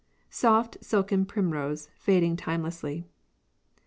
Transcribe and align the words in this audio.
"Soft, 0.31 0.77
silken 0.81 1.27
primrose, 1.27 1.87
fading 1.95 2.35
timelessly!" 2.35 3.05